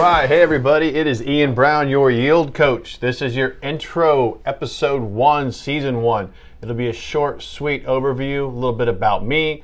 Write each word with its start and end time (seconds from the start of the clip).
right, 0.00 0.28
hey 0.28 0.40
everybody, 0.40 0.94
it 0.94 1.06
is 1.06 1.20
Ian 1.20 1.52
Brown, 1.52 1.90
your 1.90 2.10
yield 2.10 2.54
coach. 2.54 3.00
This 3.00 3.20
is 3.20 3.36
your 3.36 3.58
intro, 3.62 4.40
episode 4.46 5.02
one, 5.02 5.52
season 5.52 6.00
one. 6.00 6.32
It'll 6.62 6.74
be 6.74 6.88
a 6.88 6.92
short, 6.92 7.42
sweet 7.42 7.84
overview, 7.84 8.50
a 8.50 8.54
little 8.54 8.72
bit 8.72 8.88
about 8.88 9.26
me, 9.26 9.62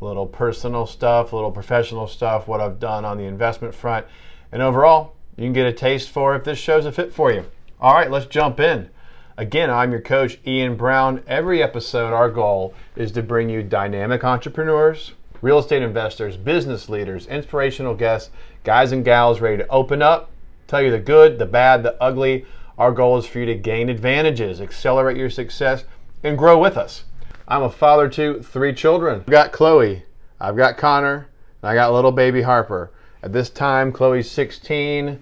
a 0.00 0.04
little 0.04 0.26
personal 0.26 0.86
stuff, 0.86 1.32
a 1.32 1.34
little 1.34 1.50
professional 1.50 2.06
stuff, 2.06 2.46
what 2.46 2.60
I've 2.60 2.78
done 2.78 3.04
on 3.04 3.18
the 3.18 3.24
investment 3.24 3.74
front, 3.74 4.06
and 4.52 4.62
overall, 4.62 5.16
you 5.36 5.46
can 5.46 5.52
get 5.52 5.66
a 5.66 5.72
taste 5.72 6.10
for 6.10 6.36
if 6.36 6.44
this 6.44 6.60
show's 6.60 6.86
a 6.86 6.92
fit 6.92 7.12
for 7.12 7.32
you. 7.32 7.44
All 7.80 7.94
right, 7.94 8.08
let's 8.08 8.26
jump 8.26 8.60
in. 8.60 8.88
Again, 9.36 9.68
I'm 9.68 9.90
your 9.90 10.00
coach, 10.00 10.38
Ian 10.46 10.76
Brown. 10.76 11.24
Every 11.26 11.60
episode, 11.60 12.12
our 12.12 12.30
goal 12.30 12.72
is 12.94 13.10
to 13.12 13.22
bring 13.22 13.48
you 13.48 13.64
dynamic 13.64 14.22
entrepreneurs, 14.22 15.14
real 15.42 15.58
estate 15.58 15.82
investors, 15.82 16.36
business 16.36 16.88
leaders, 16.88 17.26
inspirational 17.26 17.94
guests, 17.94 18.30
guys 18.64 18.92
and 18.92 19.04
gals 19.04 19.40
ready 19.40 19.58
to 19.58 19.68
open 19.68 20.00
up, 20.00 20.30
tell 20.68 20.80
you 20.80 20.90
the 20.90 21.00
good, 21.00 21.38
the 21.38 21.44
bad, 21.44 21.82
the 21.82 22.00
ugly. 22.00 22.46
Our 22.78 22.92
goal 22.92 23.18
is 23.18 23.26
for 23.26 23.40
you 23.40 23.46
to 23.46 23.54
gain 23.54 23.88
advantages, 23.88 24.60
accelerate 24.60 25.16
your 25.16 25.28
success, 25.28 25.84
and 26.22 26.38
grow 26.38 26.58
with 26.58 26.76
us. 26.76 27.04
I'm 27.46 27.64
a 27.64 27.70
father 27.70 28.08
to 28.10 28.40
three 28.42 28.72
children. 28.72 29.20
I've 29.20 29.26
got 29.26 29.52
Chloe, 29.52 30.04
I've 30.40 30.56
got 30.56 30.78
Connor, 30.78 31.26
and 31.60 31.70
I 31.70 31.74
got 31.74 31.92
little 31.92 32.12
baby 32.12 32.42
Harper. 32.42 32.92
At 33.22 33.32
this 33.32 33.50
time, 33.50 33.92
Chloe's 33.92 34.30
16, 34.30 35.18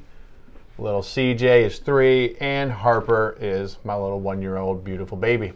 little 0.79 1.03
CJ 1.03 1.65
is 1.65 1.79
three, 1.79 2.37
and 2.41 2.71
Harper 2.71 3.37
is 3.41 3.79
my 3.85 3.95
little 3.95 4.21
one 4.21 4.43
year 4.43 4.59
old 4.59 4.85
beautiful 4.85 5.17
baby. 5.17 5.53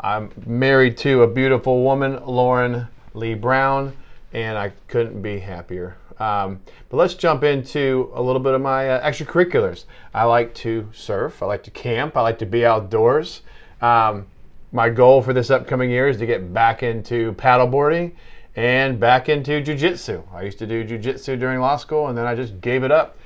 I'm 0.00 0.30
married 0.46 0.96
to 0.98 1.22
a 1.22 1.28
beautiful 1.28 1.84
woman, 1.84 2.24
Lauren 2.26 2.88
Lee 3.14 3.34
Brown, 3.34 3.96
and 4.32 4.56
I 4.56 4.72
couldn't 4.88 5.22
be 5.22 5.38
happier. 5.38 5.96
Um, 6.18 6.60
but 6.88 6.98
let's 6.98 7.14
jump 7.14 7.42
into 7.42 8.10
a 8.14 8.22
little 8.22 8.40
bit 8.40 8.54
of 8.54 8.60
my 8.60 8.90
uh, 8.90 9.08
extracurriculars. 9.08 9.84
I 10.14 10.24
like 10.24 10.54
to 10.56 10.88
surf, 10.92 11.42
I 11.42 11.46
like 11.46 11.62
to 11.64 11.70
camp, 11.70 12.16
I 12.16 12.22
like 12.22 12.38
to 12.38 12.46
be 12.46 12.64
outdoors. 12.64 13.42
Um, 13.80 14.26
my 14.70 14.88
goal 14.88 15.22
for 15.22 15.32
this 15.32 15.50
upcoming 15.50 15.90
year 15.90 16.08
is 16.08 16.18
to 16.18 16.26
get 16.26 16.52
back 16.52 16.82
into 16.82 17.32
paddleboarding 17.34 18.12
and 18.56 19.00
back 19.00 19.28
into 19.28 19.62
jujitsu. 19.62 20.22
I 20.32 20.42
used 20.42 20.58
to 20.60 20.66
do 20.66 20.84
jujitsu 20.84 21.38
during 21.38 21.60
law 21.60 21.76
school 21.76 22.08
and 22.08 22.16
then 22.16 22.26
I 22.26 22.34
just 22.34 22.60
gave 22.60 22.84
it 22.84 22.90
up. 22.90 23.18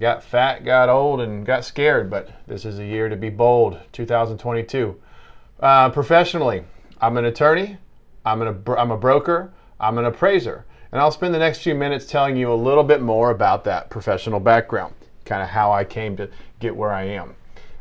Got 0.00 0.24
fat, 0.24 0.64
got 0.64 0.88
old, 0.88 1.20
and 1.20 1.46
got 1.46 1.64
scared, 1.64 2.10
but 2.10 2.28
this 2.48 2.64
is 2.64 2.80
a 2.80 2.84
year 2.84 3.08
to 3.08 3.14
be 3.14 3.30
bold 3.30 3.78
2022. 3.92 5.00
Uh, 5.60 5.90
professionally, 5.90 6.64
I'm 7.00 7.16
an 7.16 7.26
attorney, 7.26 7.78
I'm, 8.24 8.42
an, 8.42 8.62
I'm 8.76 8.90
a 8.90 8.96
broker, 8.96 9.52
I'm 9.78 9.98
an 9.98 10.04
appraiser. 10.04 10.64
And 10.92 11.00
I'll 11.00 11.10
spend 11.10 11.34
the 11.34 11.38
next 11.38 11.58
few 11.58 11.74
minutes 11.74 12.06
telling 12.06 12.36
you 12.36 12.52
a 12.52 12.54
little 12.54 12.84
bit 12.84 13.02
more 13.02 13.30
about 13.30 13.64
that 13.64 13.90
professional 13.90 14.38
background, 14.38 14.94
kind 15.24 15.42
of 15.42 15.48
how 15.48 15.72
I 15.72 15.84
came 15.84 16.16
to 16.18 16.30
get 16.60 16.74
where 16.74 16.92
I 16.92 17.04
am. 17.04 17.34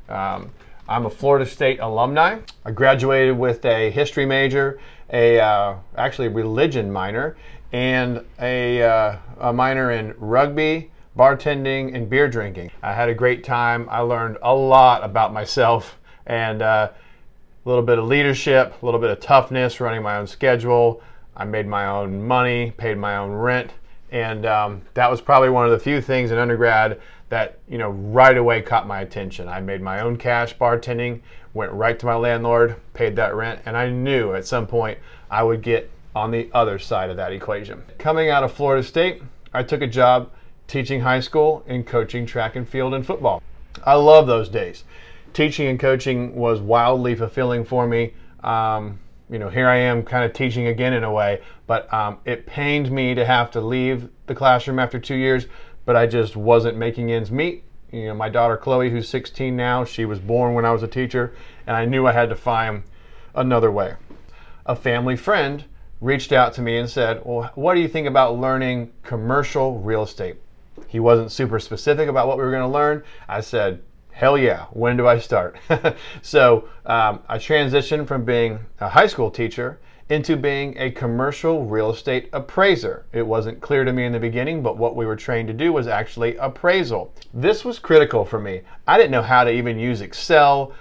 Um, 0.09 0.51
I'm 0.89 1.05
a 1.05 1.09
Florida 1.09 1.45
State 1.45 1.79
alumni. 1.79 2.39
I 2.65 2.71
graduated 2.71 3.37
with 3.37 3.63
a 3.65 3.91
history 3.91 4.25
major, 4.25 4.79
a 5.11 5.39
uh, 5.39 5.75
actually 5.95 6.27
religion 6.27 6.91
minor, 6.91 7.37
and 7.71 8.25
a, 8.41 8.81
uh, 8.81 9.17
a 9.39 9.53
minor 9.53 9.91
in 9.91 10.13
rugby, 10.17 10.91
bartending, 11.17 11.95
and 11.95 12.09
beer 12.09 12.27
drinking. 12.27 12.71
I 12.81 12.93
had 12.93 13.09
a 13.09 13.13
great 13.13 13.43
time. 13.43 13.87
I 13.89 13.99
learned 13.99 14.37
a 14.41 14.53
lot 14.53 15.03
about 15.03 15.31
myself 15.31 15.99
and 16.25 16.61
uh, 16.61 16.89
a 17.65 17.69
little 17.69 17.83
bit 17.83 17.97
of 17.97 18.05
leadership, 18.05 18.81
a 18.81 18.85
little 18.85 18.99
bit 18.99 19.09
of 19.09 19.19
toughness, 19.19 19.79
running 19.79 20.03
my 20.03 20.17
own 20.17 20.27
schedule. 20.27 21.01
I 21.35 21.45
made 21.45 21.65
my 21.65 21.87
own 21.87 22.21
money, 22.23 22.71
paid 22.71 22.97
my 22.97 23.17
own 23.17 23.31
rent, 23.31 23.71
and 24.11 24.45
um, 24.45 24.81
that 24.93 25.09
was 25.09 25.21
probably 25.21 25.49
one 25.49 25.65
of 25.65 25.71
the 25.71 25.79
few 25.79 26.01
things 26.01 26.31
in 26.31 26.37
undergrad 26.37 26.99
that 27.29 27.57
you 27.67 27.77
know 27.77 27.89
right 27.89 28.37
away 28.37 28.61
caught 28.61 28.85
my 28.85 29.01
attention. 29.01 29.47
I 29.47 29.61
made 29.61 29.81
my 29.81 30.01
own 30.01 30.17
cash 30.17 30.55
bartending, 30.57 31.21
went 31.53 31.71
right 31.71 31.97
to 31.97 32.05
my 32.05 32.15
landlord, 32.15 32.75
paid 32.93 33.15
that 33.15 33.33
rent, 33.33 33.61
and 33.65 33.77
I 33.77 33.89
knew 33.89 34.33
at 34.33 34.45
some 34.45 34.67
point 34.67 34.99
I 35.31 35.43
would 35.43 35.61
get 35.61 35.89
on 36.15 36.31
the 36.31 36.49
other 36.53 36.77
side 36.77 37.09
of 37.09 37.17
that 37.17 37.31
equation. 37.31 37.81
Coming 37.97 38.29
out 38.29 38.43
of 38.43 38.51
Florida 38.51 38.83
State, 38.83 39.23
I 39.53 39.63
took 39.63 39.81
a 39.81 39.87
job 39.87 40.29
teaching 40.67 41.01
high 41.01 41.21
school 41.21 41.63
and 41.65 41.87
coaching 41.87 42.25
track 42.25 42.55
and 42.55 42.67
field 42.67 42.93
and 42.93 43.05
football. 43.05 43.41
I 43.83 43.95
love 43.95 44.27
those 44.27 44.49
days 44.49 44.83
teaching 45.33 45.67
and 45.67 45.79
coaching 45.79 46.35
was 46.35 46.59
wildly 46.59 47.15
fulfilling 47.15 47.65
for 47.65 47.87
me. 47.87 48.13
Um, 48.43 48.99
you 49.29 49.39
know, 49.39 49.49
here 49.49 49.67
I 49.67 49.77
am 49.77 50.03
kind 50.03 50.23
of 50.25 50.33
teaching 50.33 50.67
again 50.67 50.93
in 50.93 51.03
a 51.03 51.11
way, 51.11 51.41
but 51.65 51.91
um, 51.93 52.19
it 52.25 52.45
pained 52.45 52.91
me 52.91 53.15
to 53.15 53.25
have 53.25 53.51
to 53.51 53.61
leave 53.61 54.09
the 54.27 54.35
classroom 54.35 54.79
after 54.79 54.99
two 54.99 55.15
years, 55.15 55.47
but 55.85 55.95
I 55.95 56.05
just 56.05 56.35
wasn't 56.35 56.77
making 56.77 57.11
ends 57.11 57.31
meet. 57.31 57.63
You 57.91 58.07
know, 58.07 58.15
my 58.15 58.29
daughter 58.29 58.57
Chloe, 58.57 58.89
who's 58.89 59.07
16 59.09 59.55
now, 59.55 59.85
she 59.85 60.05
was 60.05 60.19
born 60.19 60.53
when 60.53 60.65
I 60.65 60.71
was 60.71 60.83
a 60.83 60.87
teacher, 60.87 61.33
and 61.65 61.75
I 61.75 61.85
knew 61.85 62.05
I 62.05 62.11
had 62.11 62.29
to 62.29 62.35
find 62.35 62.83
another 63.35 63.71
way. 63.71 63.95
A 64.65 64.75
family 64.75 65.15
friend 65.15 65.63
reached 66.01 66.31
out 66.31 66.53
to 66.53 66.61
me 66.61 66.77
and 66.77 66.89
said, 66.89 67.21
Well, 67.23 67.51
what 67.55 67.75
do 67.75 67.81
you 67.81 67.87
think 67.87 68.07
about 68.07 68.37
learning 68.37 68.91
commercial 69.03 69.79
real 69.79 70.03
estate? 70.03 70.35
He 70.87 70.99
wasn't 70.99 71.31
super 71.31 71.59
specific 71.59 72.09
about 72.09 72.27
what 72.27 72.37
we 72.37 72.43
were 72.43 72.51
going 72.51 72.63
to 72.63 72.67
learn. 72.67 73.03
I 73.27 73.41
said, 73.41 73.81
Hell 74.13 74.37
yeah, 74.37 74.67
when 74.71 74.95
do 74.95 75.07
I 75.07 75.17
start? 75.17 75.57
so 76.21 76.69
um, 76.85 77.21
I 77.27 77.39
transitioned 77.39 78.07
from 78.07 78.23
being 78.23 78.59
a 78.79 78.87
high 78.87 79.07
school 79.07 79.31
teacher 79.31 79.79
into 80.09 80.37
being 80.37 80.77
a 80.77 80.91
commercial 80.91 81.65
real 81.65 81.89
estate 81.89 82.29
appraiser. 82.31 83.07
It 83.11 83.25
wasn't 83.25 83.59
clear 83.59 83.83
to 83.83 83.91
me 83.91 84.05
in 84.05 84.11
the 84.11 84.19
beginning, 84.19 84.61
but 84.61 84.77
what 84.77 84.95
we 84.95 85.07
were 85.07 85.15
trained 85.15 85.47
to 85.47 85.53
do 85.53 85.73
was 85.73 85.87
actually 85.87 86.37
appraisal. 86.37 87.11
This 87.33 87.65
was 87.65 87.79
critical 87.79 88.23
for 88.23 88.39
me. 88.39 88.61
I 88.87 88.97
didn't 88.97 89.11
know 89.11 89.23
how 89.23 89.43
to 89.43 89.51
even 89.51 89.79
use 89.79 90.01
Excel. 90.01 90.73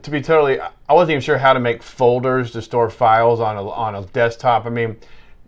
To 0.00 0.10
be 0.10 0.20
totally, 0.20 0.60
I 0.60 0.92
wasn't 0.92 1.12
even 1.12 1.22
sure 1.22 1.38
how 1.38 1.54
to 1.54 1.60
make 1.60 1.82
folders 1.82 2.52
to 2.52 2.62
store 2.62 2.90
files 2.90 3.40
on 3.40 3.56
a, 3.56 3.68
on 3.68 3.96
a 3.96 4.02
desktop. 4.06 4.66
I 4.66 4.70
mean, 4.70 4.96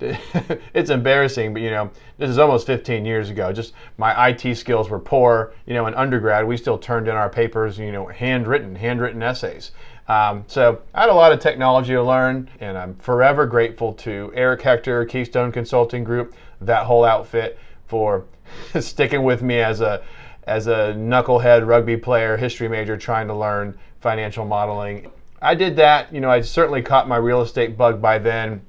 it's 0.75 0.91
embarrassing, 0.91 1.53
but 1.53 1.63
you 1.63 1.71
know, 1.71 1.91
this 2.19 2.31
is 2.31 2.39
almost 2.39 2.67
15 2.67 3.05
years 3.05 3.31
ago. 3.31 3.53
Just 3.53 3.75
my 3.99 4.29
IT 4.29 4.57
skills 4.57 4.91
were 4.91 4.99
poor. 4.99 5.53
You 5.67 5.75
know, 5.75 5.87
in 5.87 5.95
undergrad, 5.95 6.47
we 6.47 6.57
still 6.57 6.79
turned 6.79 7.09
in 7.09 7.15
our 7.15 7.29
papers, 7.29 7.79
you 7.79 7.93
know, 7.93 8.07
handwritten, 8.07 8.75
handwritten 8.75 9.23
essays. 9.23 9.73
Um, 10.09 10.45
so 10.49 10.83
I 10.93 11.03
had 11.03 11.09
a 11.09 11.15
lot 11.15 11.33
of 11.33 11.39
technology 11.39 11.93
to 11.93 12.03
learn, 12.03 12.49
and 12.61 12.77
I'm 12.77 12.97
forever 12.97 13.47
grateful 13.47 13.93
to 13.95 14.33
Eric 14.35 14.63
Hector, 14.63 15.05
Keystone 15.05 15.53
Consulting 15.53 16.03
Group, 16.03 16.35
that 16.61 16.85
whole 16.85 17.05
outfit 17.05 17.59
for 17.87 18.25
sticking 18.81 19.23
with 19.23 19.43
me 19.43 19.61
as 19.61 19.81
a 19.81 20.03
as 20.45 20.67
a 20.67 20.95
knucklehead 20.97 21.67
rugby 21.67 21.97
player, 21.97 22.37
history 22.37 22.67
major, 22.67 22.97
trying 22.97 23.29
to 23.29 23.35
learn 23.35 23.79
financial 24.01 24.45
modeling. 24.45 25.11
I 25.41 25.55
did 25.55 25.77
that. 25.77 26.13
You 26.13 26.21
know, 26.21 26.31
I 26.31 26.41
certainly 26.41 26.83
caught 26.83 27.07
my 27.07 27.17
real 27.17 27.43
estate 27.43 27.77
bug 27.77 28.03
by 28.03 28.19
then 28.19 28.63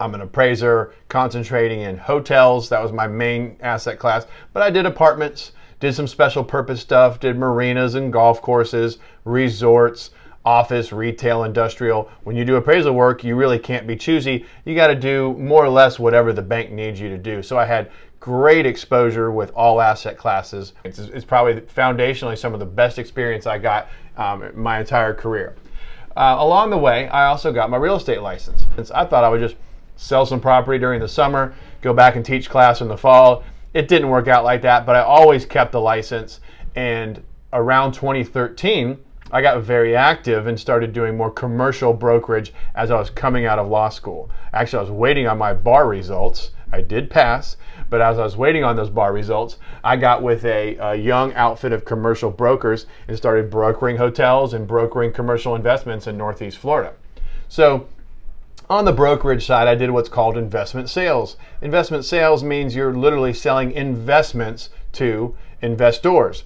I'm 0.00 0.14
an 0.14 0.20
appraiser 0.20 0.92
concentrating 1.08 1.80
in 1.80 1.96
hotels. 1.96 2.68
That 2.68 2.82
was 2.82 2.92
my 2.92 3.06
main 3.06 3.56
asset 3.60 3.98
class. 3.98 4.26
But 4.52 4.62
I 4.62 4.70
did 4.70 4.86
apartments, 4.86 5.52
did 5.80 5.94
some 5.94 6.06
special 6.06 6.44
purpose 6.44 6.80
stuff, 6.80 7.20
did 7.20 7.38
marinas 7.38 7.94
and 7.94 8.12
golf 8.12 8.42
courses, 8.42 8.98
resorts, 9.24 10.10
office, 10.44 10.92
retail, 10.92 11.44
industrial. 11.44 12.10
When 12.24 12.36
you 12.36 12.44
do 12.44 12.56
appraisal 12.56 12.94
work, 12.94 13.24
you 13.24 13.34
really 13.34 13.58
can't 13.58 13.86
be 13.86 13.96
choosy. 13.96 14.46
You 14.64 14.74
got 14.74 14.88
to 14.88 14.94
do 14.94 15.34
more 15.34 15.64
or 15.64 15.68
less 15.68 15.98
whatever 15.98 16.32
the 16.32 16.42
bank 16.42 16.70
needs 16.70 17.00
you 17.00 17.08
to 17.08 17.18
do. 17.18 17.42
So 17.42 17.58
I 17.58 17.64
had 17.64 17.90
great 18.20 18.64
exposure 18.66 19.30
with 19.30 19.50
all 19.52 19.80
asset 19.80 20.16
classes. 20.16 20.72
It's, 20.84 20.98
it's 20.98 21.24
probably 21.24 21.60
foundationally 21.62 22.38
some 22.38 22.54
of 22.54 22.60
the 22.60 22.66
best 22.66 22.98
experience 22.98 23.46
I 23.46 23.58
got 23.58 23.88
um, 24.16 24.50
my 24.54 24.78
entire 24.80 25.14
career. 25.14 25.56
Uh, 26.16 26.36
along 26.38 26.70
the 26.70 26.78
way, 26.78 27.08
I 27.08 27.26
also 27.26 27.52
got 27.52 27.68
my 27.68 27.76
real 27.76 27.96
estate 27.96 28.22
license. 28.22 28.66
I 28.92 29.04
thought 29.04 29.22
I 29.22 29.28
would 29.28 29.40
just 29.40 29.56
sell 29.96 30.26
some 30.26 30.40
property 30.40 30.78
during 30.78 31.00
the 31.00 31.08
summer, 31.08 31.54
go 31.82 31.92
back 31.92 32.16
and 32.16 32.24
teach 32.24 32.48
class 32.48 32.80
in 32.80 32.88
the 32.88 32.96
fall. 32.96 33.42
It 33.74 33.88
didn't 33.88 34.08
work 34.08 34.28
out 34.28 34.44
like 34.44 34.62
that, 34.62 34.86
but 34.86 34.96
I 34.96 35.00
always 35.00 35.44
kept 35.44 35.72
the 35.72 35.80
license. 35.80 36.40
And 36.74 37.22
around 37.52 37.92
2013, 37.92 38.98
I 39.32 39.42
got 39.42 39.60
very 39.62 39.96
active 39.96 40.46
and 40.46 40.58
started 40.58 40.92
doing 40.92 41.16
more 41.16 41.30
commercial 41.30 41.92
brokerage 41.92 42.52
as 42.74 42.90
I 42.90 42.98
was 42.98 43.10
coming 43.10 43.44
out 43.44 43.58
of 43.58 43.68
law 43.68 43.88
school. 43.88 44.30
Actually, 44.52 44.78
I 44.78 44.82
was 44.82 44.90
waiting 44.92 45.26
on 45.26 45.36
my 45.36 45.52
bar 45.52 45.88
results. 45.88 46.52
I 46.72 46.80
did 46.80 47.10
pass, 47.10 47.56
but 47.90 48.00
as 48.00 48.18
I 48.18 48.24
was 48.24 48.36
waiting 48.36 48.62
on 48.62 48.76
those 48.76 48.90
bar 48.90 49.12
results, 49.12 49.58
I 49.82 49.96
got 49.96 50.22
with 50.22 50.44
a, 50.44 50.76
a, 50.76 50.94
young 50.94 51.32
outfit 51.34 51.72
of 51.72 51.84
commercial 51.84 52.30
brokers 52.30 52.86
and 53.08 53.16
started 53.16 53.50
brokering 53.50 53.96
hotels 53.96 54.54
and 54.54 54.66
brokering 54.66 55.12
commercial 55.12 55.54
investments 55.54 56.06
in 56.06 56.16
Northeast 56.16 56.58
Florida. 56.58 56.92
So 57.48 57.88
on 58.68 58.84
the 58.84 58.92
brokerage 58.92 59.46
side, 59.46 59.68
I 59.68 59.74
did 59.74 59.90
what's 59.90 60.08
called 60.08 60.36
investment 60.36 60.90
sales. 60.90 61.36
Investment 61.62 62.04
sales 62.04 62.42
means 62.42 62.74
you're 62.74 62.94
literally 62.94 63.32
selling 63.32 63.72
investments 63.72 64.70
to 64.92 65.36
investors. 65.62 66.44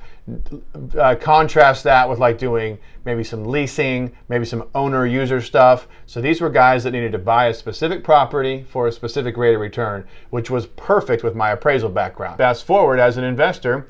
Uh, 0.99 1.17
contrast 1.17 1.82
that 1.84 2.08
with 2.08 2.19
like 2.19 2.38
doing 2.38 2.78
maybe 3.05 3.25
some 3.25 3.44
leasing, 3.44 4.12
maybe 4.28 4.44
some 4.44 4.69
owner 4.75 5.06
user 5.06 5.40
stuff. 5.40 5.88
So 6.06 6.20
these 6.20 6.40
were 6.40 6.50
guys 6.50 6.84
that 6.84 6.93
needed 6.93 7.12
to 7.12 7.19
buy 7.19 7.46
a 7.46 7.55
specific 7.55 8.05
property 8.05 8.64
for 8.69 8.87
a 8.87 8.93
specific 8.93 9.37
rate 9.37 9.55
of 9.55 9.61
return, 9.61 10.06
which 10.28 10.50
was 10.50 10.66
perfect 10.66 11.25
with 11.25 11.34
my 11.34 11.50
appraisal 11.50 11.88
background. 11.88 12.37
Fast 12.37 12.64
forward 12.64 13.00
as 13.00 13.16
an 13.16 13.25
investor, 13.25 13.87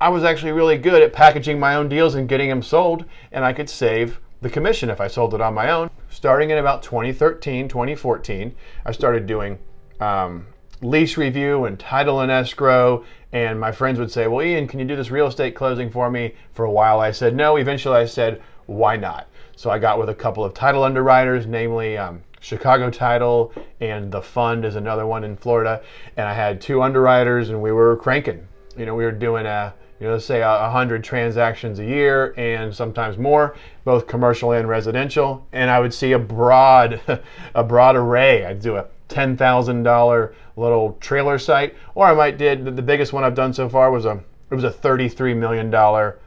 I 0.00 0.08
was 0.08 0.24
actually 0.24 0.52
really 0.52 0.78
good 0.78 1.00
at 1.02 1.12
packaging 1.12 1.60
my 1.60 1.76
own 1.76 1.88
deals 1.88 2.16
and 2.16 2.28
getting 2.28 2.48
them 2.48 2.62
sold, 2.62 3.04
and 3.30 3.44
I 3.44 3.52
could 3.52 3.70
save 3.70 4.18
the 4.40 4.50
commission 4.50 4.90
if 4.90 5.00
I 5.00 5.06
sold 5.06 5.34
it 5.34 5.40
on 5.40 5.54
my 5.54 5.70
own. 5.70 5.90
Starting 6.12 6.50
in 6.50 6.58
about 6.58 6.82
2013, 6.82 7.68
2014, 7.68 8.54
I 8.84 8.92
started 8.92 9.26
doing 9.26 9.58
um, 9.98 10.46
lease 10.82 11.16
review 11.16 11.64
and 11.64 11.78
title 11.78 12.20
and 12.20 12.30
escrow. 12.30 13.02
And 13.32 13.58
my 13.58 13.72
friends 13.72 13.98
would 13.98 14.10
say, 14.10 14.26
Well, 14.26 14.44
Ian, 14.44 14.68
can 14.68 14.78
you 14.78 14.84
do 14.84 14.94
this 14.94 15.10
real 15.10 15.26
estate 15.26 15.54
closing 15.54 15.90
for 15.90 16.10
me? 16.10 16.34
For 16.52 16.66
a 16.66 16.70
while, 16.70 17.00
I 17.00 17.12
said 17.12 17.34
no. 17.34 17.56
Eventually, 17.56 17.96
I 17.96 18.04
said, 18.04 18.42
Why 18.66 18.94
not? 18.96 19.26
So 19.56 19.70
I 19.70 19.78
got 19.78 19.98
with 19.98 20.10
a 20.10 20.14
couple 20.14 20.44
of 20.44 20.52
title 20.52 20.84
underwriters, 20.84 21.46
namely 21.46 21.96
um, 21.96 22.20
Chicago 22.40 22.90
Title 22.90 23.50
and 23.80 24.12
The 24.12 24.20
Fund 24.20 24.66
is 24.66 24.76
another 24.76 25.06
one 25.06 25.24
in 25.24 25.34
Florida. 25.34 25.80
And 26.18 26.28
I 26.28 26.34
had 26.34 26.60
two 26.60 26.82
underwriters, 26.82 27.48
and 27.48 27.62
we 27.62 27.72
were 27.72 27.96
cranking. 27.96 28.46
You 28.76 28.84
know, 28.84 28.94
we 28.94 29.04
were 29.04 29.12
doing 29.12 29.46
a 29.46 29.72
you 30.02 30.08
know, 30.08 30.18
say 30.18 30.42
a 30.42 30.68
hundred 30.68 31.04
transactions 31.04 31.78
a 31.78 31.84
year 31.84 32.34
and 32.36 32.74
sometimes 32.74 33.18
more, 33.18 33.54
both 33.84 34.08
commercial 34.08 34.50
and 34.50 34.68
residential. 34.68 35.46
And 35.52 35.70
I 35.70 35.78
would 35.78 35.94
see 35.94 36.10
a 36.10 36.18
broad, 36.18 37.00
a 37.54 37.62
broad 37.62 37.94
array. 37.94 38.44
I'd 38.44 38.60
do 38.60 38.78
a 38.78 38.86
ten 39.06 39.36
thousand 39.36 39.84
dollar 39.84 40.34
little 40.56 40.98
trailer 41.00 41.38
site, 41.38 41.76
or 41.94 42.06
I 42.06 42.14
might 42.14 42.36
did 42.36 42.64
the 42.74 42.82
biggest 42.82 43.12
one 43.12 43.22
I've 43.22 43.36
done 43.36 43.54
so 43.54 43.68
far 43.68 43.92
was 43.92 44.04
a 44.04 44.20
it 44.50 44.54
was 44.56 44.64
a 44.64 44.72
thirty 44.72 45.08
three 45.08 45.34
million 45.34 45.70
dollar 45.70 46.18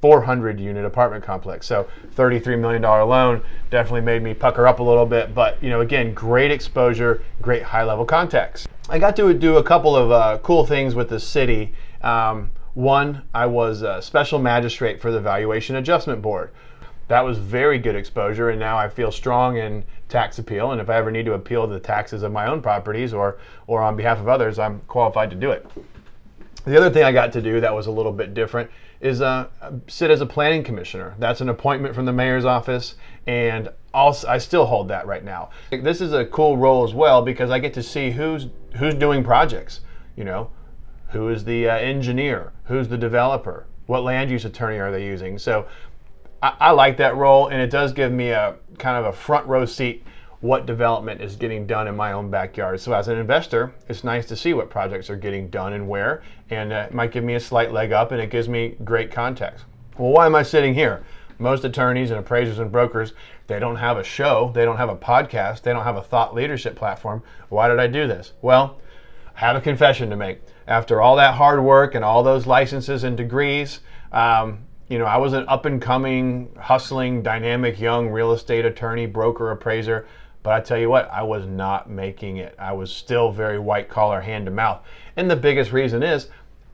400 0.00 0.58
unit 0.58 0.84
apartment 0.84 1.22
complex. 1.22 1.66
So 1.66 1.86
33 2.12 2.56
million 2.56 2.80
dollar 2.80 3.04
loan 3.04 3.42
definitely 3.70 4.00
made 4.00 4.22
me 4.22 4.32
pucker 4.32 4.66
up 4.66 4.80
a 4.80 4.82
little 4.82 5.04
bit. 5.06 5.34
But 5.34 5.62
you 5.62 5.70
know, 5.70 5.82
again, 5.82 6.14
great 6.14 6.50
exposure, 6.50 7.22
great 7.42 7.62
high 7.62 7.84
level 7.84 8.06
contacts. 8.06 8.66
I 8.88 8.98
got 8.98 9.14
to 9.16 9.32
do 9.34 9.58
a 9.58 9.62
couple 9.62 9.94
of 9.94 10.10
uh, 10.10 10.38
cool 10.42 10.66
things 10.66 10.94
with 10.94 11.10
the 11.10 11.20
city. 11.20 11.74
Um, 12.00 12.50
one, 12.74 13.22
I 13.34 13.46
was 13.46 13.82
a 13.82 14.00
special 14.00 14.38
magistrate 14.38 15.00
for 15.00 15.10
the 15.10 15.20
Valuation 15.20 15.76
Adjustment 15.76 16.22
Board. 16.22 16.50
That 17.08 17.24
was 17.24 17.38
very 17.38 17.78
good 17.78 17.96
exposure, 17.96 18.50
and 18.50 18.60
now 18.60 18.78
I 18.78 18.88
feel 18.88 19.10
strong 19.10 19.56
in 19.56 19.84
tax 20.08 20.38
appeal. 20.38 20.70
And 20.70 20.80
if 20.80 20.88
I 20.88 20.96
ever 20.96 21.10
need 21.10 21.26
to 21.26 21.32
appeal 21.32 21.66
the 21.66 21.80
taxes 21.80 22.22
of 22.22 22.30
my 22.30 22.46
own 22.46 22.62
properties 22.62 23.12
or, 23.12 23.38
or 23.66 23.82
on 23.82 23.96
behalf 23.96 24.18
of 24.18 24.28
others, 24.28 24.58
I'm 24.58 24.80
qualified 24.86 25.30
to 25.30 25.36
do 25.36 25.50
it. 25.50 25.66
The 26.64 26.76
other 26.76 26.90
thing 26.90 27.02
I 27.02 27.10
got 27.10 27.32
to 27.32 27.42
do 27.42 27.60
that 27.60 27.74
was 27.74 27.86
a 27.86 27.90
little 27.90 28.12
bit 28.12 28.34
different 28.34 28.70
is 29.00 29.22
uh, 29.22 29.48
sit 29.88 30.10
as 30.10 30.20
a 30.20 30.26
planning 30.26 30.62
commissioner. 30.62 31.14
That's 31.18 31.40
an 31.40 31.48
appointment 31.48 31.94
from 31.94 32.04
the 32.04 32.12
mayor's 32.12 32.44
office, 32.44 32.96
and 33.26 33.70
also, 33.92 34.28
I 34.28 34.38
still 34.38 34.66
hold 34.66 34.88
that 34.88 35.06
right 35.06 35.24
now. 35.24 35.50
This 35.70 36.00
is 36.00 36.12
a 36.12 36.24
cool 36.26 36.56
role 36.56 36.84
as 36.84 36.94
well 36.94 37.22
because 37.22 37.50
I 37.50 37.58
get 37.58 37.74
to 37.74 37.82
see 37.82 38.10
who's 38.10 38.46
who's 38.76 38.94
doing 38.94 39.24
projects. 39.24 39.80
You 40.16 40.24
know, 40.24 40.50
who 41.10 41.28
is 41.28 41.44
the 41.44 41.68
uh, 41.68 41.76
engineer? 41.76 42.52
Who's 42.64 42.88
the 42.88 42.98
developer? 42.98 43.66
What 43.86 44.04
land 44.04 44.30
use 44.30 44.44
attorney 44.44 44.78
are 44.78 44.92
they 44.92 45.04
using? 45.04 45.38
So 45.38 45.66
I, 46.42 46.54
I, 46.60 46.70
like 46.70 46.96
that 46.98 47.16
role, 47.16 47.48
and 47.48 47.60
it 47.60 47.70
does 47.70 47.92
give 47.92 48.12
me 48.12 48.30
a 48.30 48.56
kind 48.78 48.96
of 48.96 49.06
a 49.06 49.12
front 49.12 49.46
row 49.46 49.64
seat 49.64 50.04
what 50.40 50.64
development 50.64 51.20
is 51.20 51.36
getting 51.36 51.66
done 51.66 51.86
in 51.86 51.94
my 51.94 52.12
own 52.12 52.30
backyard. 52.30 52.80
So 52.80 52.94
as 52.94 53.08
an 53.08 53.18
investor, 53.18 53.74
it's 53.88 54.04
nice 54.04 54.26
to 54.26 54.36
see 54.36 54.54
what 54.54 54.70
projects 54.70 55.10
are 55.10 55.16
getting 55.16 55.48
done 55.48 55.74
and 55.74 55.86
where, 55.86 56.22
and 56.48 56.72
uh, 56.72 56.86
it 56.88 56.94
might 56.94 57.12
give 57.12 57.24
me 57.24 57.34
a 57.34 57.40
slight 57.40 57.72
leg 57.72 57.92
up, 57.92 58.10
and 58.12 58.20
it 58.20 58.30
gives 58.30 58.48
me 58.48 58.76
great 58.82 59.10
context. 59.10 59.66
Well, 59.98 60.12
why 60.12 60.26
am 60.26 60.34
I 60.34 60.42
sitting 60.42 60.72
here? 60.72 61.04
Most 61.38 61.64
attorneys 61.64 62.10
and 62.10 62.20
appraisers 62.20 62.58
and 62.58 62.72
brokers, 62.72 63.12
they 63.48 63.58
don't 63.58 63.76
have 63.76 63.98
a 63.98 64.04
show, 64.04 64.50
they 64.54 64.64
don't 64.64 64.76
have 64.76 64.88
a 64.88 64.96
podcast, 64.96 65.62
they 65.62 65.72
don't 65.72 65.84
have 65.84 65.96
a 65.96 66.02
thought 66.02 66.34
leadership 66.34 66.74
platform. 66.74 67.22
Why 67.48 67.68
did 67.68 67.78
I 67.78 67.86
do 67.86 68.06
this? 68.06 68.32
Well, 68.40 68.78
I 69.36 69.40
have 69.40 69.56
a 69.56 69.60
confession 69.60 70.10
to 70.10 70.16
make 70.16 70.40
after 70.70 71.02
all 71.02 71.16
that 71.16 71.34
hard 71.34 71.62
work 71.62 71.96
and 71.96 72.04
all 72.04 72.22
those 72.22 72.46
licenses 72.46 73.02
and 73.02 73.16
degrees, 73.16 73.80
um, 74.12 74.60
you 74.88 74.98
know, 74.98 75.04
I 75.04 75.18
was 75.18 75.32
an 75.32 75.44
up 75.48 75.66
and 75.66 75.82
coming, 75.82 76.54
hustling, 76.58 77.22
dynamic 77.22 77.80
young 77.80 78.08
real 78.08 78.32
estate 78.32 78.64
attorney, 78.64 79.06
broker, 79.06 79.50
appraiser. 79.50 80.06
But 80.42 80.54
I 80.54 80.60
tell 80.60 80.78
you 80.78 80.88
what, 80.88 81.10
I 81.10 81.22
was 81.22 81.44
not 81.44 81.90
making 81.90 82.38
it. 82.38 82.54
I 82.58 82.72
was 82.72 82.92
still 82.92 83.32
very 83.32 83.58
white 83.58 83.88
collar, 83.88 84.20
hand 84.20 84.46
to 84.46 84.52
mouth. 84.52 84.84
And 85.16 85.30
the 85.30 85.36
biggest 85.36 85.72
reason 85.72 86.02
is 86.02 86.28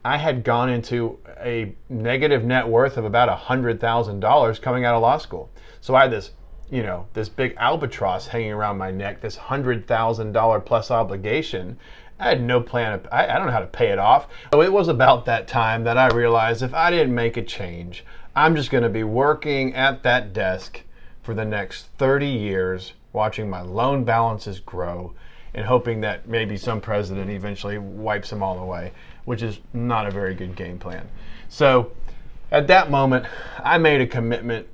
I 0.05 0.17
had 0.17 0.43
gone 0.43 0.69
into 0.69 1.19
a 1.39 1.75
negative 1.89 2.45
net 2.45 2.67
worth 2.67 2.97
of 2.97 3.03
about 3.03 3.29
$100,000 3.29 4.61
coming 4.61 4.85
out 4.85 4.95
of 4.95 5.01
law 5.01 5.17
school. 5.17 5.49
So 5.81 5.95
I 5.95 6.03
had 6.03 6.11
this, 6.11 6.31
you 6.69 6.83
know, 6.83 7.07
this 7.13 7.29
big 7.29 7.55
albatross 7.57 8.27
hanging 8.27 8.51
around 8.51 8.77
my 8.77 8.91
neck, 8.91 9.21
this 9.21 9.37
$100,000 9.37 10.65
plus 10.65 10.91
obligation. 10.91 11.77
I 12.19 12.29
had 12.29 12.41
no 12.41 12.61
plan. 12.61 13.01
I, 13.11 13.27
I 13.27 13.37
don't 13.37 13.45
know 13.45 13.51
how 13.51 13.59
to 13.59 13.67
pay 13.67 13.89
it 13.89 13.99
off. 13.99 14.27
So 14.53 14.61
it 14.61 14.71
was 14.71 14.87
about 14.87 15.25
that 15.25 15.47
time 15.47 15.83
that 15.83 15.97
I 15.97 16.07
realized 16.07 16.63
if 16.63 16.73
I 16.73 16.89
didn't 16.89 17.13
make 17.13 17.37
a 17.37 17.43
change, 17.43 18.03
I'm 18.35 18.55
just 18.55 18.71
going 18.71 18.83
to 18.83 18.89
be 18.89 19.03
working 19.03 19.75
at 19.75 20.03
that 20.03 20.33
desk 20.33 20.81
for 21.21 21.33
the 21.33 21.45
next 21.45 21.87
30 21.97 22.27
years, 22.27 22.93
watching 23.13 23.49
my 23.49 23.61
loan 23.61 24.03
balances 24.03 24.59
grow 24.59 25.13
and 25.53 25.65
hoping 25.65 26.01
that 26.01 26.27
maybe 26.27 26.57
some 26.57 26.79
president 26.79 27.29
eventually 27.29 27.77
wipes 27.77 28.29
them 28.29 28.43
all 28.43 28.59
away, 28.59 28.91
which 29.25 29.41
is 29.41 29.59
not 29.73 30.07
a 30.07 30.11
very 30.11 30.35
good 30.35 30.55
game 30.55 30.77
plan. 30.77 31.07
So 31.49 31.91
at 32.51 32.67
that 32.67 32.89
moment, 32.89 33.25
I 33.63 33.77
made 33.77 34.01
a 34.01 34.07
commitment 34.07 34.67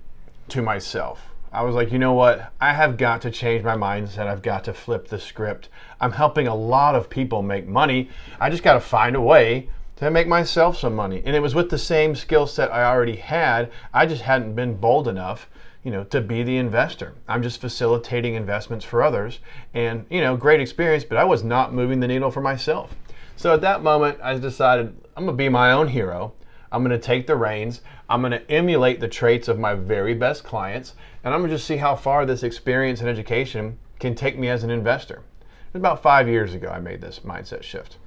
to 0.50 0.62
myself. 0.62 1.33
I 1.54 1.62
was 1.62 1.76
like, 1.76 1.92
you 1.92 2.00
know 2.00 2.14
what? 2.14 2.52
I 2.60 2.74
have 2.74 2.98
got 2.98 3.22
to 3.22 3.32
change 3.32 3.64
my 3.64 3.76
mindset. 3.76 4.26
I've 4.26 4.42
got 4.42 4.64
to 4.64 4.74
flip 4.74 5.08
the 5.08 5.20
script. 5.20 5.70
I'm 6.02 6.14
helping 6.14 6.48
a 6.48 6.56
lot 6.56 6.96
of 6.96 7.12
people 7.12 7.44
make 7.44 7.68
money. 7.68 8.10
I 8.40 8.50
just 8.50 8.64
got 8.64 8.74
to 8.74 8.80
find 8.80 9.16
a 9.16 9.22
way 9.22 9.70
to 9.98 10.10
make 10.10 10.28
myself 10.28 10.78
some 10.78 10.96
money. 10.96 11.22
And 11.24 11.36
it 11.36 11.42
was 11.42 11.54
with 11.54 11.70
the 11.70 11.78
same 11.78 12.16
skill 12.16 12.48
set 12.48 12.74
I 12.74 12.84
already 12.84 13.18
had. 13.18 13.72
I 13.94 14.08
just 14.08 14.24
hadn't 14.24 14.56
been 14.56 14.78
bold 14.78 15.08
enough, 15.08 15.48
you 15.84 15.92
know, 15.92 16.04
to 16.06 16.22
be 16.22 16.42
the 16.42 16.58
investor. 16.58 17.14
I'm 17.28 17.44
just 17.44 17.62
facilitating 17.62 18.34
investments 18.34 18.84
for 18.84 19.04
others 19.04 19.40
and, 19.76 20.08
you 20.10 20.22
know, 20.22 20.36
great 20.36 20.60
experience, 20.60 21.04
but 21.04 21.20
I 21.20 21.24
was 21.24 21.44
not 21.44 21.72
moving 21.72 22.00
the 22.00 22.08
needle 22.08 22.32
for 22.32 22.42
myself. 22.42 22.96
So 23.36 23.54
at 23.54 23.62
that 23.62 23.84
moment, 23.84 24.18
I 24.24 24.38
decided 24.40 24.96
I'm 25.16 25.26
going 25.26 25.38
to 25.38 25.44
be 25.44 25.50
my 25.50 25.72
own 25.72 25.90
hero. 25.90 26.34
I'm 26.74 26.84
going 26.84 27.00
to 27.00 27.06
take 27.06 27.28
the 27.28 27.36
reins. 27.36 27.82
I'm 28.10 28.22
going 28.22 28.32
to 28.32 28.52
emulate 28.52 29.00
the 29.00 29.08
traits 29.08 29.48
of 29.48 29.60
my 29.60 29.76
very 29.76 30.16
best 30.16 30.44
clients, 30.44 30.96
and 31.24 31.34
I'm 31.34 31.40
going 31.40 31.52
to 31.52 31.56
just 31.56 31.68
see 31.68 31.78
how 31.78 31.96
far 31.96 32.26
this 32.26 32.42
experience 32.42 33.00
and 33.00 33.10
education 33.10 33.78
can 34.00 34.16
take 34.16 34.38
me 34.38 34.50
as 34.50 34.64
an 34.64 34.72
investor. 34.72 35.22
About 35.76 36.02
five 36.02 36.28
years 36.28 36.54
ago 36.54 36.70
I 36.70 36.80
made 36.80 37.00
this 37.00 37.20
mindset 37.20 37.64
shift. 37.64 37.98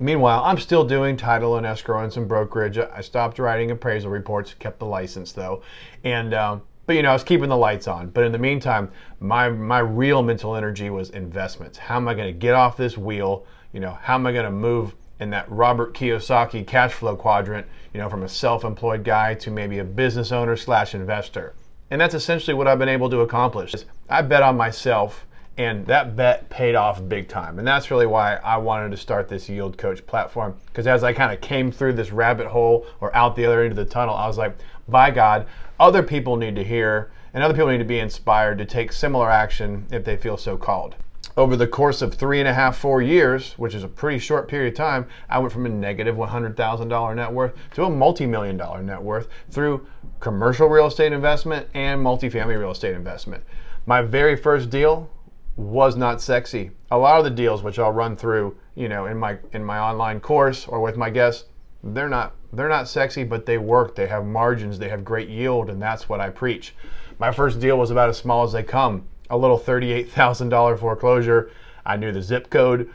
Meanwhile, 0.00 0.42
I'm 0.44 0.58
still 0.58 0.84
doing 0.84 1.16
title 1.16 1.56
and 1.56 1.66
escrow 1.66 2.04
and 2.04 2.12
some 2.12 2.28
brokerage. 2.28 2.78
I 2.78 3.00
stopped 3.00 3.40
writing 3.40 3.72
appraisal 3.72 4.10
reports, 4.10 4.54
kept 4.54 4.78
the 4.78 4.86
license 4.86 5.32
though, 5.32 5.62
and 6.04 6.32
um, 6.34 6.62
but 6.86 6.94
you 6.94 7.02
know 7.02 7.10
I 7.10 7.12
was 7.12 7.24
keeping 7.24 7.48
the 7.48 7.56
lights 7.56 7.88
on. 7.88 8.10
But 8.10 8.24
in 8.24 8.30
the 8.30 8.38
meantime, 8.38 8.92
my 9.18 9.48
my 9.48 9.80
real 9.80 10.22
mental 10.22 10.54
energy 10.54 10.88
was 10.88 11.10
investments. 11.10 11.78
How 11.78 11.96
am 11.96 12.06
I 12.06 12.14
going 12.14 12.32
to 12.32 12.38
get 12.38 12.54
off 12.54 12.76
this 12.76 12.96
wheel? 12.96 13.44
You 13.72 13.80
know, 13.80 13.98
how 14.00 14.14
am 14.14 14.26
I 14.26 14.32
going 14.32 14.44
to 14.44 14.52
move 14.52 14.94
in 15.20 15.30
that 15.30 15.50
Robert 15.50 15.94
Kiyosaki 15.94 16.66
cash 16.66 16.92
flow 16.92 17.16
quadrant, 17.16 17.66
you 17.92 18.00
know, 18.00 18.08
from 18.08 18.22
a 18.22 18.28
self-employed 18.28 19.04
guy 19.04 19.34
to 19.34 19.50
maybe 19.50 19.78
a 19.78 19.84
business 19.84 20.32
owner 20.32 20.56
slash 20.56 20.94
investor. 20.94 21.54
And 21.90 22.00
that's 22.00 22.14
essentially 22.14 22.54
what 22.54 22.68
I've 22.68 22.78
been 22.78 22.88
able 22.88 23.10
to 23.10 23.20
accomplish. 23.20 23.74
I 24.08 24.22
bet 24.22 24.42
on 24.42 24.56
myself 24.56 25.24
and 25.56 25.84
that 25.86 26.14
bet 26.14 26.48
paid 26.50 26.76
off 26.76 27.06
big 27.08 27.28
time. 27.28 27.58
And 27.58 27.66
that's 27.66 27.90
really 27.90 28.06
why 28.06 28.36
I 28.36 28.58
wanted 28.58 28.92
to 28.92 28.96
start 28.96 29.28
this 29.28 29.48
Yield 29.48 29.76
Coach 29.76 30.06
platform. 30.06 30.54
Because 30.66 30.86
as 30.86 31.02
I 31.02 31.12
kind 31.12 31.32
of 31.32 31.40
came 31.40 31.72
through 31.72 31.94
this 31.94 32.12
rabbit 32.12 32.46
hole 32.46 32.86
or 33.00 33.14
out 33.16 33.34
the 33.34 33.44
other 33.44 33.62
end 33.62 33.72
of 33.72 33.76
the 33.76 33.84
tunnel, 33.84 34.14
I 34.14 34.28
was 34.28 34.38
like, 34.38 34.56
by 34.86 35.10
God, 35.10 35.46
other 35.80 36.02
people 36.02 36.36
need 36.36 36.54
to 36.56 36.64
hear 36.64 37.10
and 37.34 37.42
other 37.42 37.54
people 37.54 37.68
need 37.68 37.78
to 37.78 37.84
be 37.84 37.98
inspired 37.98 38.58
to 38.58 38.64
take 38.64 38.92
similar 38.92 39.30
action 39.30 39.86
if 39.90 40.04
they 40.04 40.16
feel 40.16 40.36
so 40.36 40.56
called 40.56 40.94
over 41.38 41.54
the 41.54 41.68
course 41.68 42.02
of 42.02 42.12
three 42.12 42.40
and 42.40 42.48
a 42.48 42.52
half, 42.52 42.76
four 42.76 43.00
years, 43.00 43.52
which 43.52 43.72
is 43.72 43.84
a 43.84 43.88
pretty 43.88 44.18
short 44.18 44.48
period 44.48 44.72
of 44.72 44.76
time, 44.76 45.06
I 45.30 45.38
went 45.38 45.52
from 45.52 45.66
a 45.66 45.68
negative 45.68 46.16
$100,000 46.16 47.14
net 47.14 47.32
worth 47.32 47.54
to 47.74 47.84
a 47.84 47.90
multi 47.90 48.26
million 48.26 48.56
dollar 48.56 48.82
net 48.82 49.00
worth 49.00 49.28
through 49.48 49.86
commercial 50.18 50.66
real 50.66 50.88
estate 50.88 51.12
investment 51.12 51.68
and 51.74 52.04
multifamily 52.04 52.58
real 52.58 52.72
estate 52.72 52.96
investment. 52.96 53.44
My 53.86 54.02
very 54.02 54.34
first 54.34 54.68
deal 54.68 55.08
was 55.54 55.94
not 55.94 56.20
sexy. 56.20 56.72
A 56.90 56.98
lot 56.98 57.18
of 57.18 57.24
the 57.24 57.30
deals, 57.30 57.62
which 57.62 57.78
I'll 57.78 57.92
run 57.92 58.16
through, 58.16 58.56
you 58.74 58.88
know, 58.88 59.06
in 59.06 59.16
my 59.16 59.38
in 59.52 59.64
my 59.64 59.78
online 59.78 60.18
course 60.18 60.66
or 60.66 60.80
with 60.80 60.96
my 60.96 61.08
guests, 61.08 61.44
they're 61.84 62.08
not 62.08 62.34
they're 62.52 62.68
not 62.68 62.88
sexy, 62.88 63.22
but 63.22 63.46
they 63.46 63.58
work. 63.58 63.94
They 63.94 64.08
have 64.08 64.24
margins. 64.24 64.76
They 64.76 64.88
have 64.88 65.04
great 65.04 65.28
yield, 65.28 65.70
and 65.70 65.80
that's 65.80 66.08
what 66.08 66.20
I 66.20 66.30
preach. 66.30 66.74
My 67.20 67.30
first 67.30 67.60
deal 67.60 67.78
was 67.78 67.92
about 67.92 68.08
as 68.08 68.16
small 68.16 68.42
as 68.42 68.52
they 68.52 68.64
come 68.64 69.06
a 69.30 69.36
little 69.36 69.58
$38,000 69.58 70.78
foreclosure. 70.78 71.50
I 71.84 71.96
knew 71.96 72.12
the 72.12 72.22
zip 72.22 72.50
code. 72.50 72.90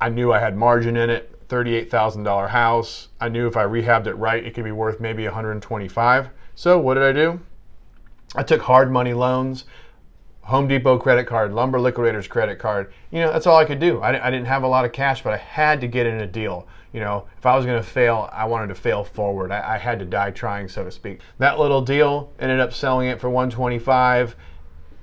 I 0.00 0.08
knew 0.08 0.32
I 0.32 0.38
had 0.38 0.56
margin 0.56 0.96
in 0.96 1.10
it. 1.10 1.30
$38,000 1.48 2.48
house. 2.48 3.08
I 3.20 3.28
knew 3.28 3.46
if 3.46 3.56
I 3.56 3.64
rehabbed 3.64 4.06
it 4.06 4.14
right, 4.14 4.44
it 4.44 4.54
could 4.54 4.64
be 4.64 4.72
worth 4.72 5.00
maybe 5.00 5.24
125. 5.24 6.28
So 6.54 6.78
what 6.78 6.94
did 6.94 7.02
I 7.04 7.12
do? 7.12 7.40
I 8.34 8.42
took 8.42 8.62
hard 8.62 8.90
money 8.90 9.12
loans, 9.12 9.64
Home 10.42 10.66
Depot 10.66 10.98
credit 10.98 11.26
card, 11.26 11.52
Lumber 11.52 11.78
Liquidators 11.78 12.26
credit 12.26 12.58
card. 12.58 12.92
You 13.10 13.20
know, 13.20 13.32
that's 13.32 13.46
all 13.46 13.56
I 13.56 13.64
could 13.64 13.78
do. 13.78 14.02
I, 14.02 14.12
didn't 14.12 14.46
have 14.46 14.62
a 14.62 14.68
lot 14.68 14.84
of 14.84 14.92
cash, 14.92 15.22
but 15.22 15.32
I 15.32 15.36
had 15.36 15.80
to 15.80 15.86
get 15.86 16.06
in 16.06 16.20
a 16.20 16.26
deal. 16.26 16.66
You 16.92 17.00
know, 17.00 17.26
if 17.38 17.46
I 17.46 17.56
was 17.56 17.64
going 17.64 17.82
to 17.82 17.88
fail, 17.88 18.28
I 18.32 18.44
wanted 18.44 18.68
to 18.68 18.74
fail 18.74 19.04
forward. 19.04 19.52
I, 19.52 19.74
I 19.74 19.78
had 19.78 19.98
to 20.00 20.04
die 20.04 20.30
trying, 20.30 20.68
so 20.68 20.84
to 20.84 20.90
speak. 20.90 21.20
That 21.38 21.58
little 21.58 21.80
deal 21.80 22.32
ended 22.38 22.60
up 22.60 22.72
selling 22.72 23.08
it 23.08 23.20
for 23.20 23.30
125. 23.30 24.36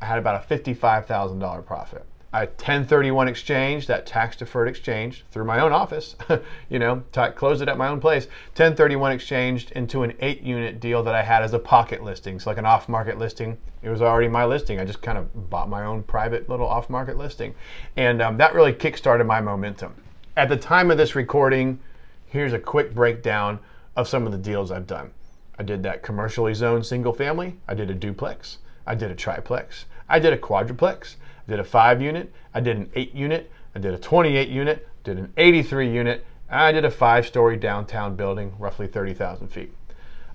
I 0.01 0.05
had 0.05 0.17
about 0.17 0.43
a 0.43 0.55
$55,000 0.55 1.65
profit. 1.65 2.05
I 2.33 2.45
1031 2.45 3.27
exchange, 3.27 3.87
that 3.87 4.05
tax 4.05 4.37
deferred 4.37 4.69
exchange 4.69 5.25
through 5.31 5.43
my 5.43 5.59
own 5.59 5.73
office, 5.73 6.15
you 6.69 6.79
know, 6.79 7.03
t- 7.11 7.27
closed 7.35 7.61
it 7.61 7.67
at 7.67 7.77
my 7.77 7.89
own 7.89 7.99
place. 7.99 8.25
1031 8.55 9.11
exchanged 9.11 9.71
into 9.71 10.03
an 10.03 10.13
eight 10.21 10.41
unit 10.41 10.79
deal 10.79 11.03
that 11.03 11.13
I 11.13 11.23
had 11.23 11.43
as 11.43 11.53
a 11.53 11.59
pocket 11.59 12.03
listing. 12.03 12.39
So, 12.39 12.49
like 12.49 12.57
an 12.57 12.65
off 12.65 12.87
market 12.87 13.17
listing. 13.17 13.57
It 13.83 13.89
was 13.89 14.01
already 14.01 14.29
my 14.29 14.45
listing. 14.45 14.79
I 14.79 14.85
just 14.85 15.01
kind 15.01 15.17
of 15.17 15.49
bought 15.49 15.67
my 15.67 15.83
own 15.83 16.03
private 16.03 16.47
little 16.47 16.67
off 16.67 16.89
market 16.89 17.17
listing. 17.17 17.53
And 17.97 18.21
um, 18.21 18.37
that 18.37 18.53
really 18.53 18.73
kickstarted 18.73 19.25
my 19.25 19.41
momentum. 19.41 19.93
At 20.37 20.47
the 20.47 20.55
time 20.55 20.89
of 20.89 20.97
this 20.97 21.15
recording, 21.15 21.79
here's 22.27 22.53
a 22.53 22.59
quick 22.59 22.95
breakdown 22.95 23.59
of 23.97 24.07
some 24.07 24.25
of 24.25 24.31
the 24.31 24.37
deals 24.37 24.71
I've 24.71 24.87
done. 24.87 25.11
I 25.59 25.63
did 25.63 25.83
that 25.83 26.01
commercially 26.01 26.53
zoned 26.53 26.85
single 26.85 27.11
family, 27.11 27.57
I 27.67 27.73
did 27.73 27.89
a 27.91 27.93
duplex, 27.93 28.59
I 28.87 28.95
did 28.95 29.11
a 29.11 29.15
triplex, 29.15 29.85
I 30.11 30.19
did 30.19 30.33
a 30.33 30.37
quadruplex. 30.37 31.15
I 31.47 31.51
did 31.51 31.59
a 31.59 31.63
five 31.63 32.01
unit. 32.01 32.33
I 32.53 32.59
did 32.59 32.75
an 32.75 32.91
eight 32.95 33.15
unit. 33.15 33.49
I 33.73 33.79
did 33.79 33.93
a 33.93 33.97
28 33.97 34.49
unit. 34.49 34.87
Did 35.05 35.17
an 35.17 35.31
83 35.37 35.89
unit. 35.89 36.25
I 36.49 36.73
did 36.73 36.83
a 36.83 36.91
five 36.91 37.25
story 37.25 37.55
downtown 37.55 38.17
building, 38.17 38.53
roughly 38.59 38.87
30,000 38.87 39.47
feet. 39.47 39.73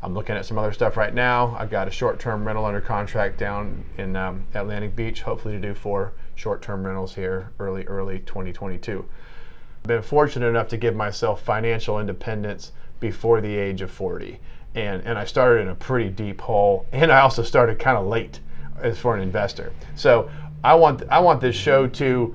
I'm 0.03 0.15
looking 0.15 0.35
at 0.35 0.47
some 0.47 0.57
other 0.57 0.73
stuff 0.73 0.97
right 0.97 1.13
now. 1.13 1.55
I've 1.59 1.71
got 1.71 1.89
a 1.89 1.91
short 1.91 2.19
term 2.19 2.47
rental 2.47 2.65
under 2.65 2.81
contract 2.81 3.39
down 3.39 3.85
in 3.99 4.17
um, 4.17 4.47
Atlantic 4.55 4.97
Beach, 4.97 5.21
hopefully 5.21 5.55
to 5.55 5.61
do 5.61 5.75
four 5.75 6.13
short 6.37 6.63
term 6.63 6.87
rentals 6.87 7.15
here 7.15 7.51
early, 7.59 7.85
early 7.85 8.21
2022. 8.21 9.05
I've 9.83 9.89
been 9.89 10.03
fortunate 10.03 10.47
enough 10.47 10.69
to 10.69 10.79
give 10.79 10.97
myself 10.97 11.43
financial 11.43 12.01
independence 12.01 12.73
before 12.99 13.43
the 13.43 13.55
age 13.55 13.83
of 13.83 13.91
40. 13.91 14.41
And, 14.75 15.03
and 15.03 15.19
I 15.19 15.25
started 15.27 15.63
in 15.63 15.69
a 15.69 15.75
pretty 15.75 16.09
deep 16.09 16.41
hole, 16.41 16.87
and 16.93 17.13
I 17.13 17.21
also 17.21 17.43
started 17.43 17.79
kind 17.79 17.99
of 17.99 18.07
late 18.07 18.41
as 18.83 18.99
for 18.99 19.15
an 19.15 19.23
investor. 19.23 19.73
So 19.95 20.31
I 20.65 20.75
want 20.75 21.03
I 21.11 21.19
want 21.21 21.41
this 21.41 21.57
show 21.57 21.87
to 21.87 22.35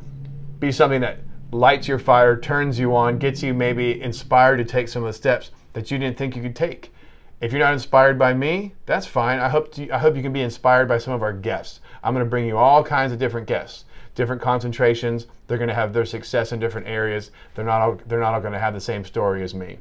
be 0.60 0.72
something 0.72 1.02
that 1.02 1.20
lights 1.52 1.88
your 1.88 2.00
fire, 2.00 2.38
turns 2.38 2.80
you 2.80 2.96
on, 2.96 3.18
gets 3.18 3.44
you 3.44 3.54
maybe 3.54 4.02
inspired 4.02 4.58
to 4.58 4.66
take 4.66 4.88
some 4.88 5.04
of 5.04 5.08
the 5.08 5.14
steps 5.14 5.52
that 5.74 5.92
you 5.92 5.98
didn't 5.98 6.18
think 6.18 6.36
you 6.36 6.42
could 6.42 6.56
take. 6.56 6.94
If 7.42 7.52
you're 7.52 7.60
not 7.60 7.74
inspired 7.74 8.20
by 8.20 8.34
me, 8.34 8.74
that's 8.86 9.08
fine. 9.08 9.40
I 9.40 9.50
hope 9.50 9.74
to, 9.74 9.90
I 9.90 9.98
hope 9.98 10.16
you 10.16 10.22
can 10.22 10.32
be 10.32 10.42
inspired 10.42 10.88
by 10.88 11.00
some 11.00 11.14
of 11.14 11.24
our 11.24 11.34
guests. 11.34 11.80
I'm 12.04 12.14
going 12.14 12.26
to 12.26 12.30
bring 12.30 12.46
you 12.46 12.58
all 12.58 12.84
kinds 12.84 13.12
of 13.12 13.20
different 13.20 13.48
guests, 13.48 13.86
different 14.14 14.42
concentrations. 14.42 15.26
They're 15.48 15.58
going 15.58 15.68
to 15.68 15.74
have 15.74 15.92
their 15.92 16.06
success 16.06 16.52
in 16.52 16.60
different 16.60 16.88
areas. 16.88 17.32
They're 17.56 17.66
not 17.66 17.82
all, 17.82 18.00
they're 18.06 18.20
not 18.20 18.36
all 18.36 18.42
going 18.42 18.54
to 18.54 18.60
have 18.60 18.76
the 18.76 18.80
same 18.80 19.04
story 19.04 19.42
as 19.42 19.56
me. 19.56 19.80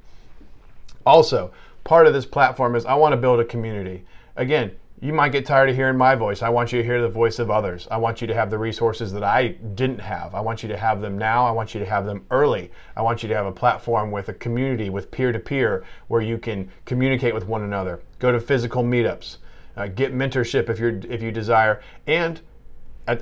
Also, 1.04 1.52
part 1.84 2.06
of 2.06 2.14
this 2.14 2.26
platform 2.26 2.74
is 2.76 2.86
I 2.86 2.94
want 2.94 3.12
to 3.12 3.18
build 3.18 3.40
a 3.40 3.44
community. 3.44 4.04
Again, 4.36 4.72
you 5.02 5.14
might 5.14 5.32
get 5.32 5.46
tired 5.46 5.70
of 5.70 5.76
hearing 5.76 5.96
my 5.96 6.14
voice. 6.14 6.42
I 6.42 6.50
want 6.50 6.72
you 6.72 6.78
to 6.78 6.84
hear 6.84 7.00
the 7.00 7.08
voice 7.08 7.38
of 7.38 7.50
others. 7.50 7.88
I 7.90 7.96
want 7.96 8.20
you 8.20 8.26
to 8.26 8.34
have 8.34 8.50
the 8.50 8.58
resources 8.58 9.12
that 9.12 9.24
I 9.24 9.48
didn't 9.48 10.00
have. 10.00 10.34
I 10.34 10.40
want 10.40 10.62
you 10.62 10.68
to 10.68 10.76
have 10.76 11.00
them 11.00 11.16
now. 11.16 11.46
I 11.46 11.52
want 11.52 11.72
you 11.72 11.80
to 11.80 11.86
have 11.86 12.04
them 12.04 12.26
early. 12.30 12.70
I 12.96 13.02
want 13.02 13.22
you 13.22 13.28
to 13.30 13.34
have 13.34 13.46
a 13.46 13.52
platform 13.52 14.10
with 14.10 14.28
a 14.28 14.34
community, 14.34 14.90
with 14.90 15.10
peer 15.10 15.32
to 15.32 15.38
peer, 15.38 15.84
where 16.08 16.20
you 16.20 16.36
can 16.36 16.70
communicate 16.84 17.32
with 17.32 17.46
one 17.46 17.62
another. 17.62 18.02
Go 18.18 18.30
to 18.30 18.38
physical 18.38 18.82
meetups, 18.84 19.38
uh, 19.76 19.86
get 19.86 20.14
mentorship 20.14 20.68
if 20.68 20.78
you're 20.78 21.00
if 21.08 21.22
you 21.22 21.32
desire, 21.32 21.80
and 22.06 22.42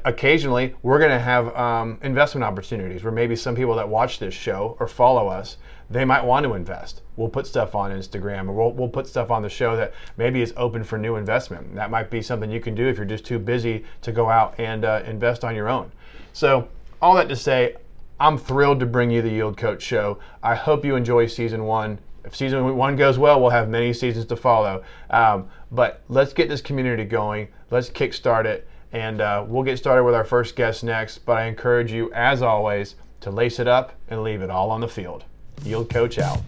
occasionally 0.05 0.75
we're 0.83 0.99
going 0.99 1.11
to 1.11 1.19
have 1.19 1.55
um, 1.57 1.99
investment 2.03 2.45
opportunities 2.45 3.03
where 3.03 3.13
maybe 3.13 3.37
some 3.37 3.55
people 3.55 3.75
that 3.77 3.89
watch 3.89 4.19
this 4.19 4.35
show 4.35 4.77
or 4.81 4.89
follow 4.89 5.29
us 5.29 5.57
they 5.91 6.05
might 6.05 6.23
want 6.23 6.45
to 6.45 6.55
invest 6.55 7.03
we'll 7.17 7.29
put 7.29 7.47
stuff 7.47 7.75
on 7.75 7.91
instagram 7.91 8.49
or 8.49 8.53
we'll, 8.53 8.73
we'll 8.73 8.89
put 8.89 9.07
stuff 9.07 9.31
on 9.31 9.43
the 9.43 9.49
show 9.49 9.77
that 9.77 9.93
maybe 10.17 10.43
is 10.43 10.53
open 10.57 10.83
for 10.85 10.99
new 10.99 11.17
investment 11.17 11.75
that 11.75 11.91
might 11.91 12.11
be 12.11 12.21
something 12.21 12.51
you 12.51 12.61
can 12.61 12.75
do 12.75 12.87
if 12.87 12.97
you're 12.97 13.07
just 13.07 13.25
too 13.25 13.39
busy 13.39 13.85
to 14.03 14.13
go 14.13 14.29
out 14.29 14.55
and 14.59 14.85
uh, 14.85 15.03
invest 15.07 15.45
on 15.45 15.55
your 15.55 15.69
own 15.69 15.91
so 16.33 16.69
all 17.01 17.15
that 17.15 17.29
to 17.29 17.37
say 17.37 17.75
i'm 18.21 18.37
thrilled 18.37 18.81
to 18.81 18.87
bring 18.87 19.11
you 19.11 19.23
the 19.23 19.31
yield 19.31 19.57
coach 19.57 19.83
show 19.83 20.19
i 20.43 20.55
hope 20.55 20.85
you 20.85 20.97
enjoy 20.97 21.27
season 21.27 21.65
one 21.65 21.99
if 22.29 22.37
season 22.37 22.77
one 22.77 22.95
goes 22.95 23.19
well, 23.19 23.41
we'll 23.41 23.49
have 23.49 23.71
many 23.71 23.93
seasons 23.95 24.27
to 24.27 24.37
follow. 24.37 24.83
Um, 25.09 25.49
but 25.71 26.03
let's 26.09 26.35
get 26.35 26.51
this 26.51 26.61
community 26.61 27.05
going. 27.05 27.49
Let's 27.71 27.89
kickstart 27.89 28.45
it. 28.45 28.69
And 28.93 29.21
uh, 29.21 29.45
we'll 29.47 29.65
get 29.65 29.79
started 29.79 30.05
with 30.05 30.15
our 30.15 30.25
first 30.25 30.57
guest 30.57 30.83
next. 30.83 31.19
But 31.19 31.37
I 31.37 31.45
encourage 31.45 31.93
you, 31.93 32.13
as 32.13 32.43
always, 32.43 32.95
to 33.21 33.31
lace 33.31 33.59
it 33.59 33.69
up 33.69 33.93
and 34.09 34.23
leave 34.23 34.43
it 34.43 34.51
all 34.51 34.71
on 34.71 34.81
the 34.81 34.89
field. 34.89 35.25
Yield 35.65 35.91
Coach 35.91 36.19
out. 36.19 36.41